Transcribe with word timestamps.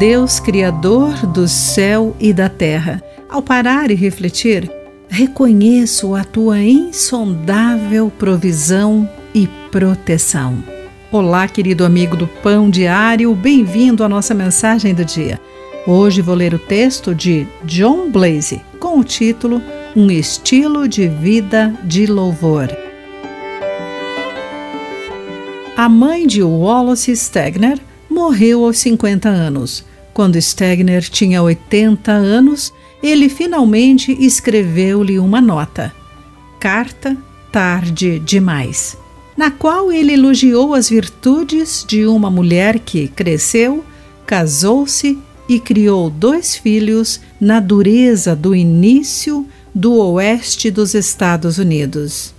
Deus 0.00 0.40
Criador 0.40 1.26
do 1.26 1.46
céu 1.46 2.16
e 2.18 2.32
da 2.32 2.48
terra. 2.48 3.02
Ao 3.28 3.42
parar 3.42 3.90
e 3.90 3.94
refletir, 3.94 4.72
reconheço 5.10 6.14
a 6.14 6.24
tua 6.24 6.58
insondável 6.58 8.10
provisão 8.18 9.06
e 9.34 9.46
proteção. 9.70 10.64
Olá, 11.12 11.46
querido 11.46 11.84
amigo 11.84 12.16
do 12.16 12.26
Pão 12.26 12.70
Diário, 12.70 13.34
bem-vindo 13.34 14.02
à 14.02 14.08
nossa 14.08 14.32
mensagem 14.32 14.94
do 14.94 15.04
dia. 15.04 15.38
Hoje 15.86 16.22
vou 16.22 16.34
ler 16.34 16.54
o 16.54 16.58
texto 16.58 17.14
de 17.14 17.46
John 17.64 18.10
Blaze 18.10 18.62
com 18.78 18.98
o 18.98 19.04
título 19.04 19.60
Um 19.94 20.10
Estilo 20.10 20.88
de 20.88 21.08
Vida 21.08 21.74
de 21.84 22.06
Louvor. 22.06 22.74
A 25.76 25.90
mãe 25.90 26.26
de 26.26 26.42
Wallace 26.42 27.14
Stegner 27.14 27.78
morreu 28.08 28.64
aos 28.64 28.78
50 28.78 29.28
anos. 29.28 29.89
Quando 30.20 30.36
Stegner 30.36 31.02
tinha 31.08 31.42
80 31.42 32.12
anos, 32.12 32.74
ele 33.02 33.30
finalmente 33.30 34.14
escreveu-lhe 34.20 35.18
uma 35.18 35.40
nota. 35.40 35.94
Carta 36.60 37.16
tarde 37.50 38.18
demais 38.18 38.98
na 39.34 39.50
qual 39.50 39.90
ele 39.90 40.12
elogiou 40.12 40.74
as 40.74 40.90
virtudes 40.90 41.86
de 41.88 42.04
uma 42.04 42.30
mulher 42.30 42.80
que 42.80 43.08
cresceu, 43.08 43.82
casou-se 44.26 45.16
e 45.48 45.58
criou 45.58 46.10
dois 46.10 46.54
filhos 46.54 47.18
na 47.40 47.58
dureza 47.58 48.36
do 48.36 48.54
início 48.54 49.46
do 49.74 49.94
oeste 49.94 50.70
dos 50.70 50.92
Estados 50.92 51.56
Unidos. 51.56 52.34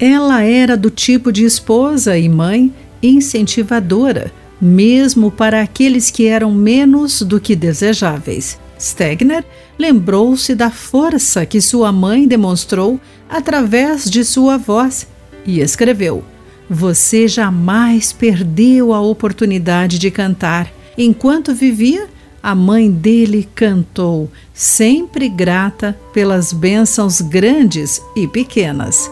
Ela 0.00 0.42
era 0.42 0.76
do 0.76 0.90
tipo 0.90 1.30
de 1.30 1.44
esposa 1.44 2.18
e 2.18 2.28
mãe 2.28 2.74
incentivadora, 3.00 4.32
mesmo 4.60 5.30
para 5.30 5.62
aqueles 5.62 6.10
que 6.10 6.26
eram 6.26 6.52
menos 6.52 7.22
do 7.22 7.40
que 7.40 7.56
desejáveis. 7.56 8.58
Stegner 8.78 9.44
lembrou-se 9.78 10.54
da 10.54 10.70
força 10.70 11.44
que 11.46 11.60
sua 11.60 11.92
mãe 11.92 12.26
demonstrou 12.26 13.00
através 13.28 14.08
de 14.08 14.24
sua 14.24 14.56
voz 14.56 15.06
e 15.46 15.60
escreveu: 15.60 16.24
você 16.70 17.26
jamais 17.26 18.12
perdeu 18.12 18.94
a 18.94 19.00
oportunidade 19.00 19.98
de 19.98 20.08
cantar. 20.08 20.72
Enquanto 20.96 21.52
vivia, 21.52 22.06
a 22.40 22.54
mãe 22.54 22.88
dele 22.88 23.48
cantou, 23.56 24.30
sempre 24.54 25.28
grata 25.28 25.98
pelas 26.14 26.52
bênçãos 26.52 27.20
grandes 27.20 28.00
e 28.14 28.28
pequenas. 28.28 29.10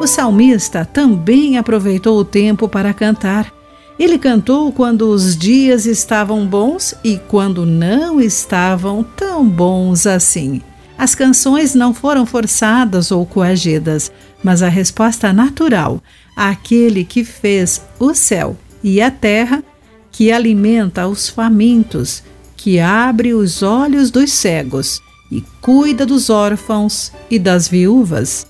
O 0.00 0.06
salmista 0.06 0.84
também 0.84 1.58
aproveitou 1.58 2.18
o 2.18 2.24
tempo 2.24 2.68
para 2.68 2.94
cantar. 2.94 3.52
Ele 3.98 4.16
cantou 4.16 4.70
quando 4.72 5.10
os 5.10 5.36
dias 5.36 5.86
estavam 5.86 6.46
bons 6.46 6.94
e 7.02 7.18
quando 7.18 7.66
não 7.66 8.20
estavam 8.20 9.02
tão 9.02 9.46
bons 9.48 10.06
assim. 10.06 10.62
As 10.96 11.16
canções 11.16 11.74
não 11.74 11.92
foram 11.92 12.24
forçadas 12.24 13.10
ou 13.10 13.26
coagidas, 13.26 14.12
mas 14.42 14.62
a 14.62 14.68
resposta 14.68 15.32
natural 15.32 16.00
àquele 16.36 17.04
que 17.04 17.24
fez 17.24 17.82
o 17.98 18.14
céu 18.14 18.56
e 18.84 19.00
a 19.00 19.10
terra, 19.10 19.64
que 20.12 20.30
alimenta 20.30 21.08
os 21.08 21.28
famintos, 21.28 22.22
que 22.56 22.78
abre 22.78 23.34
os 23.34 23.64
olhos 23.64 24.12
dos 24.12 24.32
cegos 24.32 25.00
e 25.30 25.42
cuida 25.60 26.06
dos 26.06 26.30
órfãos 26.30 27.12
e 27.28 27.36
das 27.38 27.66
viúvas. 27.66 28.46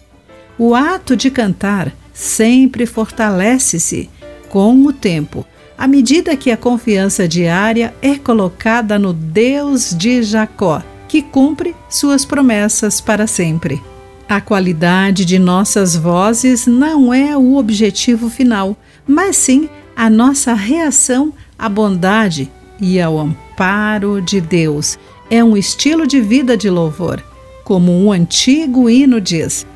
O 0.59 0.75
ato 0.75 1.17
de 1.17 1.31
cantar 1.31 1.92
sempre 2.12 2.84
fortalece-se 2.84 4.11
com 4.48 4.84
o 4.84 4.92
tempo, 4.92 5.47
à 5.77 5.87
medida 5.87 6.37
que 6.37 6.50
a 6.50 6.56
confiança 6.56 7.28
diária 7.28 7.95
é 8.03 8.17
colocada 8.17 8.98
no 8.98 9.12
Deus 9.12 9.95
de 9.97 10.23
Jacó 10.23 10.83
que 11.06 11.23
cumpre 11.23 11.75
suas 11.88 12.25
promessas 12.25 13.00
para 13.00 13.27
sempre. 13.27 13.81
A 14.28 14.41
qualidade 14.41 15.25
de 15.25 15.38
nossas 15.38 15.97
vozes 15.97 16.66
não 16.66 17.15
é 17.15 17.37
o 17.37 17.56
objetivo 17.56 18.28
final, 18.28 18.77
mas 19.06 19.37
sim 19.37 19.69
a 19.97 20.10
nossa 20.10 20.53
reação 20.53 21.33
à 21.59 21.69
bondade 21.69 22.50
e 22.78 23.00
ao 23.00 23.19
amparo 23.19 24.21
de 24.21 24.41
Deus. 24.41 24.99
É 25.31 25.43
um 25.43 25.56
estilo 25.56 26.06
de 26.06 26.21
vida 26.21 26.56
de 26.56 26.69
louvor. 26.69 27.22
Como 27.65 27.93
um 27.93 28.12
antigo 28.12 28.91
hino 28.91 29.21
diz: 29.21 29.66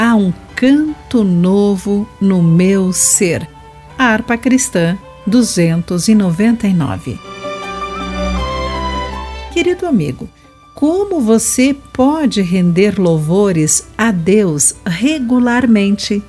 há 0.00 0.14
um 0.14 0.32
canto 0.56 1.22
novo 1.22 2.08
no 2.18 2.42
meu 2.42 2.90
ser. 2.90 3.46
Harpa 3.98 4.38
cristã 4.38 4.98
299. 5.26 7.20
Querido 9.52 9.84
amigo, 9.86 10.26
como 10.74 11.20
você 11.20 11.76
pode 11.92 12.40
render 12.40 12.98
louvores 12.98 13.88
a 13.98 14.10
Deus 14.10 14.74
regularmente? 14.86 16.22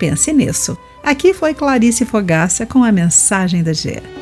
Pense 0.00 0.32
nisso. 0.32 0.76
Aqui 1.04 1.32
foi 1.32 1.54
Clarice 1.54 2.04
Fogaça 2.04 2.66
com 2.66 2.82
a 2.82 2.90
mensagem 2.90 3.62
da 3.62 3.72
Gera. 3.72 4.21